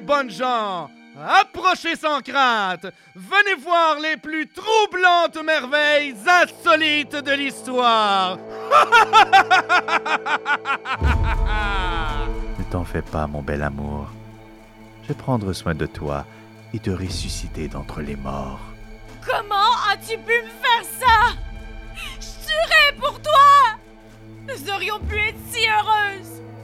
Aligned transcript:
les 0.00 0.06
bonnes 0.06 0.30
gens, 0.30 0.90
approchez 1.18 1.96
sans 1.96 2.20
crainte. 2.20 2.86
Venez 3.14 3.54
voir 3.62 3.98
les 4.00 4.16
plus 4.16 4.48
troublantes 4.48 5.42
merveilles 5.44 6.14
insolites 6.26 7.16
de 7.16 7.32
l'histoire. 7.32 8.38
Ne 12.58 12.64
t'en 12.72 12.84
fais 12.84 13.02
pas, 13.02 13.26
mon 13.26 13.42
bel 13.42 13.62
amour. 13.62 14.06
Je 15.02 15.08
vais 15.08 15.14
prendre 15.14 15.52
soin 15.52 15.74
de 15.74 15.86
toi 15.86 16.24
et 16.72 16.78
te 16.78 16.90
ressusciter 16.90 17.66
d'entre 17.66 18.00
les 18.00 18.14
morts. 18.14 18.60
Comment 19.26 19.72
as-tu 19.90 20.16
pu 20.18 20.32
me 20.40 20.48
faire 20.62 20.84
ça? 21.00 21.34
Je 22.20 22.46
tuerais 22.46 22.92
pour 23.00 23.20
toi 23.20 23.76
Nous 24.46 24.70
aurions 24.70 25.00
pu 25.00 25.16
être 25.18 25.38
si 25.50 25.59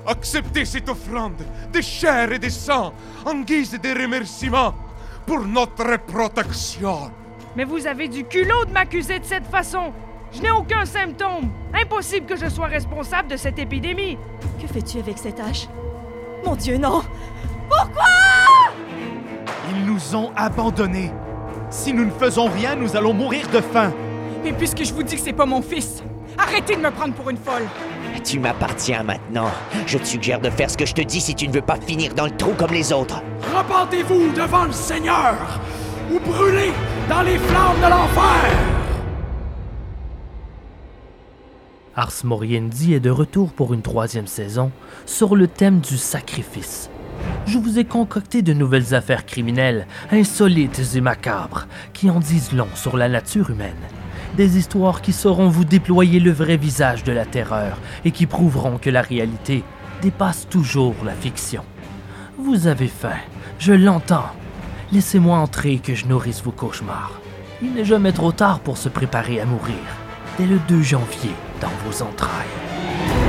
Acceptez 0.06 0.64
cette 0.64 0.88
offrande 0.88 1.42
de 1.72 1.80
chair 1.80 2.32
et 2.32 2.38
de 2.38 2.48
sang 2.48 2.92
en 3.24 3.40
guise 3.40 3.72
de 3.72 4.02
remerciement 4.02 4.74
pour 5.26 5.40
notre 5.40 5.98
protection. 6.06 7.10
Mais 7.56 7.64
vous 7.64 7.86
avez 7.86 8.06
du 8.08 8.24
culot 8.24 8.64
de 8.66 8.72
m'accuser 8.72 9.18
de 9.18 9.24
cette 9.24 9.46
façon. 9.46 9.92
Je 10.32 10.42
n'ai 10.42 10.50
aucun 10.50 10.84
symptôme. 10.84 11.50
Impossible 11.74 12.26
que 12.26 12.36
je 12.36 12.48
sois 12.48 12.66
responsable 12.66 13.28
de 13.28 13.36
cette 13.36 13.58
épidémie. 13.58 14.18
Que 14.60 14.66
fais-tu 14.66 14.98
avec 14.98 15.18
cette 15.18 15.40
hache? 15.40 15.66
Mon 16.44 16.54
Dieu, 16.54 16.76
non 16.76 17.02
Pourquoi? 17.68 18.04
Ils 19.70 19.86
nous 19.86 20.14
ont 20.14 20.30
abandonnés. 20.36 21.10
Si 21.70 21.92
nous 21.92 22.04
ne 22.04 22.10
faisons 22.10 22.48
rien, 22.48 22.76
nous 22.76 22.94
allons 22.96 23.12
mourir 23.12 23.48
de 23.48 23.60
faim. 23.60 23.92
Et 24.44 24.52
puisque 24.52 24.84
je 24.84 24.92
vous 24.94 25.02
dis 25.02 25.16
que 25.16 25.22
c'est 25.22 25.32
pas 25.32 25.46
mon 25.46 25.62
fils, 25.62 26.02
arrêtez 26.38 26.76
de 26.76 26.80
me 26.80 26.90
prendre 26.90 27.14
pour 27.14 27.30
une 27.30 27.36
folle. 27.36 27.66
Tu 28.24 28.38
m'appartiens 28.38 29.02
maintenant. 29.02 29.50
Je 29.86 29.98
te 29.98 30.04
suggère 30.04 30.40
de 30.40 30.50
faire 30.50 30.70
ce 30.70 30.76
que 30.76 30.86
je 30.86 30.94
te 30.94 31.02
dis 31.02 31.20
si 31.20 31.34
tu 31.34 31.46
ne 31.48 31.52
veux 31.52 31.62
pas 31.62 31.76
finir 31.80 32.14
dans 32.14 32.24
le 32.24 32.36
trou 32.36 32.52
comme 32.56 32.72
les 32.72 32.92
autres. 32.92 33.22
Repentez-vous 33.56 34.32
devant 34.32 34.64
le 34.64 34.72
Seigneur 34.72 35.34
ou 36.10 36.18
brûlez 36.20 36.72
dans 37.08 37.22
les 37.22 37.38
flammes 37.38 37.76
de 37.76 37.90
l'enfer. 37.90 38.50
Ars 41.94 42.24
Moriendi 42.24 42.92
est 42.92 43.00
de 43.00 43.10
retour 43.10 43.52
pour 43.52 43.72
une 43.72 43.82
troisième 43.82 44.26
saison 44.26 44.70
sur 45.06 45.34
le 45.34 45.48
thème 45.48 45.80
du 45.80 45.96
sacrifice. 45.96 46.90
Je 47.46 47.58
vous 47.58 47.78
ai 47.78 47.84
concocté 47.84 48.42
de 48.42 48.52
nouvelles 48.52 48.94
affaires 48.94 49.24
criminelles, 49.24 49.86
insolites 50.10 50.82
et 50.94 51.00
macabres, 51.00 51.66
qui 51.94 52.10
en 52.10 52.20
disent 52.20 52.52
long 52.52 52.68
sur 52.74 52.96
la 52.96 53.08
nature 53.08 53.50
humaine. 53.50 53.74
Des 54.36 54.58
histoires 54.58 55.00
qui 55.00 55.14
sauront 55.14 55.48
vous 55.48 55.64
déployer 55.64 56.20
le 56.20 56.30
vrai 56.30 56.58
visage 56.58 57.04
de 57.04 57.12
la 57.12 57.24
terreur 57.24 57.78
et 58.04 58.10
qui 58.10 58.26
prouveront 58.26 58.76
que 58.76 58.90
la 58.90 59.00
réalité 59.00 59.64
dépasse 60.02 60.46
toujours 60.50 60.94
la 61.06 61.14
fiction. 61.14 61.62
Vous 62.38 62.66
avez 62.66 62.88
faim, 62.88 63.16
je 63.58 63.72
l'entends. 63.72 64.30
Laissez-moi 64.92 65.38
entrer 65.38 65.78
que 65.78 65.94
je 65.94 66.04
nourrisse 66.04 66.42
vos 66.42 66.50
cauchemars. 66.50 67.18
Il 67.62 67.72
n'est 67.72 67.86
jamais 67.86 68.12
trop 68.12 68.30
tard 68.30 68.60
pour 68.60 68.76
se 68.76 68.90
préparer 68.90 69.40
à 69.40 69.46
mourir. 69.46 69.74
Dès 70.38 70.46
le 70.46 70.58
2 70.68 70.82
janvier, 70.82 71.30
dans 71.62 71.72
vos 71.86 72.02
entrailles. 72.02 73.25